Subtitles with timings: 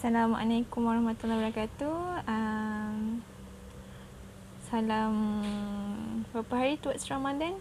[0.00, 2.24] Assalamualaikum warahmatullahi wabarakatuh.
[2.24, 3.20] Um,
[4.64, 5.12] salam
[6.32, 7.60] berapa hari towards Ramadan?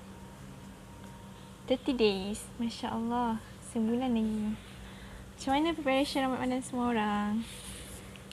[1.67, 2.39] 30 days.
[2.55, 3.43] Masya Allah.
[3.75, 4.55] Sebulan lagi.
[4.55, 7.43] Macam mana preparation Ramadan semua orang?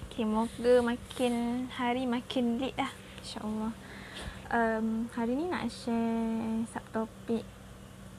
[0.06, 2.94] Okay, moga makin hari makin lit lah.
[3.26, 3.74] Insya Allah.
[4.54, 7.42] Um, hari ni nak share subtopik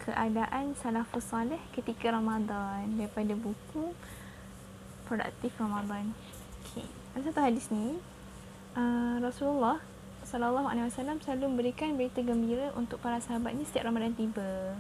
[0.04, 3.96] keadaan salafus salih ketika Ramadan daripada buku
[5.08, 6.12] produktif Ramadan.
[6.68, 6.84] Okey.
[7.16, 7.96] Ada satu hadis ni
[8.76, 9.80] uh, Rasulullah
[10.28, 14.76] sallallahu alaihi wasallam selalu memberikan berita gembira untuk para sahabatnya setiap Ramadan tiba.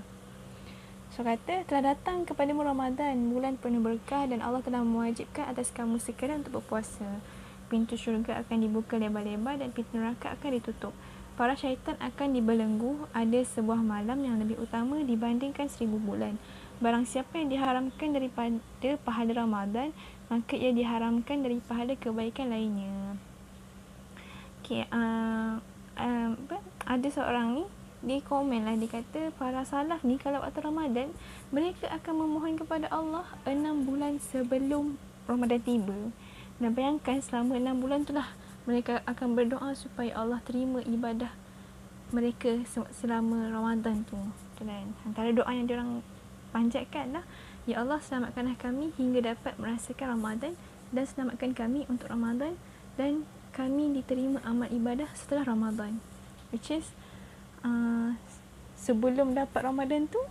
[1.15, 5.97] So kata telah datang kepadamu Ramadan, bulan penuh berkah dan Allah telah mewajibkan atas kamu
[5.97, 7.23] sekalian untuk berpuasa.
[7.71, 10.93] Pintu syurga akan dibuka lebar-lebar dan pintu neraka akan ditutup.
[11.33, 13.07] Para syaitan akan dibelenggu.
[13.17, 16.37] Ada sebuah malam yang lebih utama dibandingkan seribu bulan.
[16.77, 19.89] Barang siapa yang diharamkan daripada pahala Ramadan,
[20.27, 23.15] maka ia diharamkan dari pahala kebaikan lainnya.
[24.63, 25.63] Okay, uh,
[25.95, 26.29] uh,
[26.83, 27.63] ada seorang ni,
[28.03, 31.15] dia komen lah, dia kata para salaf ni kalau waktu Ramadan,
[31.49, 36.11] mereka akan memohon kepada Allah enam bulan sebelum Ramadan tiba.
[36.59, 38.27] Dan bayangkan selama enam bulan tu lah,
[38.67, 41.31] mereka akan berdoa supaya Allah terima ibadah
[42.11, 44.19] mereka selama Ramadan tu.
[44.59, 46.03] Dan antara doa yang diorang
[46.51, 47.25] panjatkan lah,
[47.67, 50.55] Ya Allah selamatkanlah kami hingga dapat merasakan Ramadan
[50.95, 52.55] dan selamatkan kami untuk Ramadan
[52.95, 55.99] dan kami diterima amal ibadah setelah Ramadan.
[56.55, 56.87] Which is
[57.67, 58.15] uh,
[58.79, 60.23] sebelum dapat Ramadan tu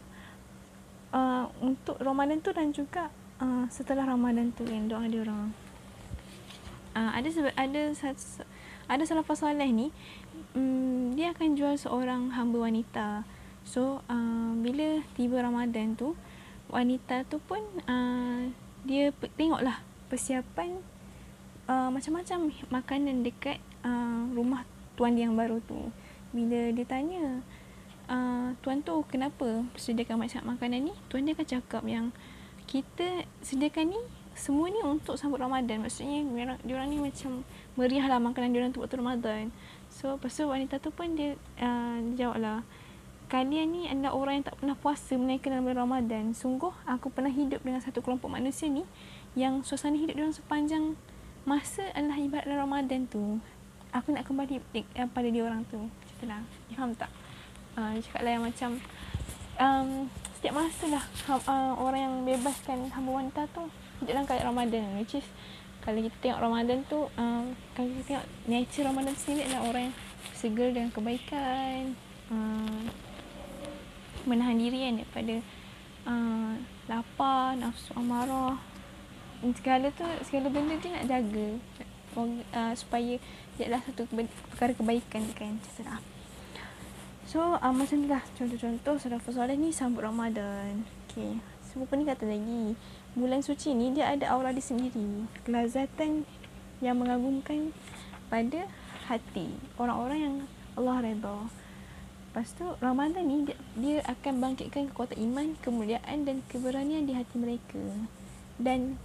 [1.13, 5.53] uh, untuk Ramadan tu dan juga uh, setelah Ramadan tu yang doa dia orang.
[6.97, 7.83] Uh, ada sebab ada
[8.89, 9.93] ada salah fasalah ni
[10.57, 13.29] um, dia akan jual seorang hamba wanita.
[13.69, 16.17] So uh, bila tiba Ramadan tu
[16.71, 18.51] wanita tu pun uh,
[18.87, 20.79] dia tengoklah persiapan
[21.67, 24.63] uh, macam-macam makanan dekat uh, rumah
[24.95, 25.91] tuan dia yang baru tu.
[26.31, 27.43] Bila dia tanya
[28.11, 32.15] uh, tuan tu kenapa sediakan macam makanan ni, tuan dia akan cakap yang
[32.67, 34.01] kita sediakan ni
[34.37, 35.81] semua ni untuk sambut Ramadan.
[35.87, 36.23] Maksudnya
[36.61, 39.45] dia orang ni macam meriah lah makanan dia orang tu waktu Ramadan.
[39.89, 42.61] So, lepas tu wanita tu pun dia uh, jawab lah,
[43.27, 46.25] kalian ni adalah orang yang tak pernah puasa menaikkan dalam bulan Ramadan.
[46.31, 48.87] Sungguh aku pernah hidup dengan satu kelompok manusia ni
[49.35, 50.95] yang suasana hidup dia sepanjang
[51.43, 53.43] masa adalah ibadat Ramadan tu.
[53.91, 55.79] Aku nak kembali uh, pada dia orang tu.
[55.79, 56.43] Macam lah.
[56.75, 57.11] Faham tak?
[57.77, 58.71] Uh, cakap lah yang macam
[59.61, 59.89] um,
[60.39, 63.67] setiap masa lah uh, orang yang bebaskan hamba wanita tu
[64.01, 64.85] hidup dalam keadaan Ramadan.
[65.03, 65.27] Which is
[65.83, 69.97] kalau kita tengok Ramadan tu um, kalau kita tengok nature Ramadan sendiri adalah orang yang
[70.35, 71.95] segera dengan kebaikan
[72.31, 72.83] uh,
[74.27, 75.35] menahan diri kan daripada
[76.07, 76.53] uh,
[76.91, 78.59] lapar, nafsu amarah.
[79.57, 81.49] Segala tu, segala benda dia nak jaga.
[82.17, 83.21] Uh, supaya
[83.61, 84.09] dia adalah satu
[84.51, 86.01] perkara kebaikan kan terserah.
[87.29, 88.25] So uh, macam tu lah.
[88.39, 90.87] Contoh-contoh Salafus Salih ni sambut Ramadan.
[91.11, 91.41] Okay.
[91.73, 92.77] sebab ni kata lagi?
[93.13, 95.29] Bulan suci ni dia ada aura dia sendiri.
[95.45, 96.25] Kelazatan
[96.81, 97.73] yang mengagumkan
[98.33, 98.69] pada
[99.07, 100.37] hati orang-orang yang
[100.77, 101.37] Allah redha
[102.37, 107.33] Lepas tu Ramadan ni dia, dia akan bangkitkan kekuatan iman, kemuliaan dan keberanian di hati
[107.41, 107.81] mereka.
[108.61, 109.01] Dan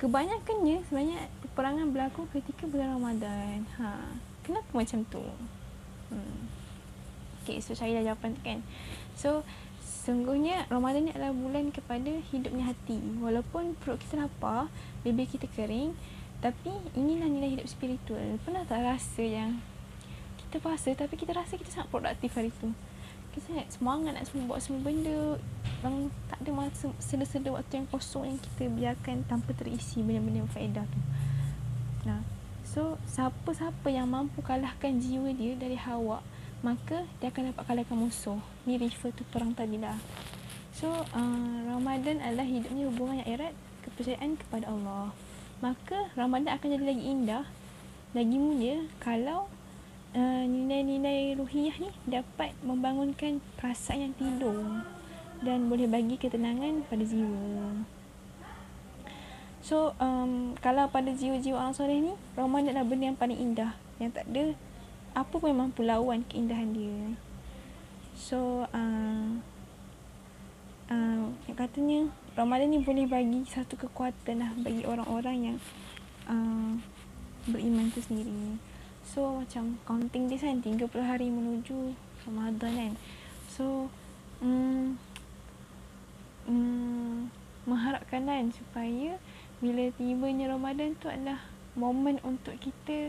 [0.00, 3.68] kebanyakannya sebenarnya peperangan berlaku ketika bulan Ramadan.
[3.76, 4.16] Ha,
[4.48, 5.20] kenapa macam tu?
[6.08, 6.48] Hmm.
[7.44, 8.64] Okay, so saya dah jawapan kan.
[9.12, 9.44] So,
[9.84, 12.96] sungguhnya Ramadan ni adalah bulan kepada hidupnya hati.
[13.20, 14.72] Walaupun perut kita lapar,
[15.04, 15.92] bibir kita kering,
[16.40, 18.40] tapi inilah nilai hidup spiritual.
[18.40, 19.60] Pernah tak rasa yang
[20.54, 22.70] kita puasa tapi kita rasa kita sangat produktif hari tu.
[23.34, 25.34] Kita sangat semangat nak semua buat semua benda.
[25.82, 30.52] Yang tak ada masa sela-sela waktu yang kosong yang kita biarkan tanpa terisi benda-benda yang
[30.54, 31.00] faedah tu.
[32.06, 32.22] Nah
[32.62, 36.22] so siapa-siapa yang mampu kalahkan jiwa dia dari hawa
[36.62, 38.38] maka dia akan dapat kalahkan musuh.
[38.62, 39.98] Ni refer tu perang tadi lah
[40.70, 45.10] so uh, Ramadan adalah hidupnya hubungan yang erat kepercayaan kepada Allah.
[45.58, 47.44] Maka Ramadan akan jadi lagi indah.
[48.14, 49.50] Lagi mulia kalau
[50.14, 54.86] uh, nilai-nilai ruhiyah ni dapat membangunkan perasaan yang tidur
[55.44, 57.84] dan boleh bagi ketenangan pada jiwa.
[59.64, 63.72] So, um, kalau pada jiwa-jiwa orang soleh ni, Ramadan adalah benda yang paling indah.
[63.96, 64.44] Yang tak ada
[65.16, 67.16] apa pun yang mampu lawan keindahan dia.
[68.12, 69.28] So, uh,
[70.92, 75.58] uh, yang katanya, Ramadan ni boleh bagi satu kekuatan lah bagi orang-orang yang
[76.28, 76.76] uh,
[77.48, 78.60] beriman tu sendiri.
[79.04, 81.92] So macam counting this kan 30 hari menuju
[82.24, 82.92] Ramadan kan
[83.46, 83.92] So
[84.40, 84.96] mm,
[86.48, 87.16] mm,
[87.64, 89.16] Mengharapkan kan supaya
[89.64, 91.40] bila tibanya Ramadan tu adalah
[91.72, 93.08] momen untuk kita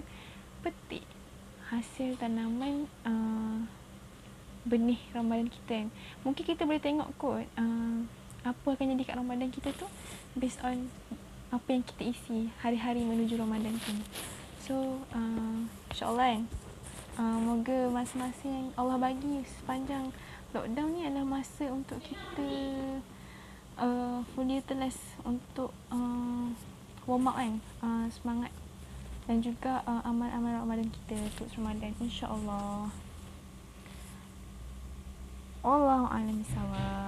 [0.64, 1.04] petik
[1.68, 3.66] hasil tanaman uh,
[4.64, 5.88] benih Ramadan kita kan.
[6.24, 8.00] Mungkin kita boleh tengok kot uh,
[8.46, 9.90] apa akan jadi kat Ramadan kita tu
[10.38, 10.88] based on
[11.52, 13.94] apa yang kita isi hari-hari menuju Ramadan tu.
[14.66, 15.62] So, uh,
[15.94, 16.44] insyaAllah kan.
[17.22, 20.10] Uh, moga masa-masa yang Allah bagi sepanjang
[20.58, 22.50] lockdown ni adalah masa untuk kita
[23.78, 26.50] uh, fully utilize untuk uh,
[27.06, 27.62] warm up kan.
[27.78, 28.50] Uh, semangat
[29.30, 32.90] dan juga uh, amal-amal Ramadan kita untuk Ramadan insya-Allah.
[35.62, 36.95] Wallahu a'lam bishawab.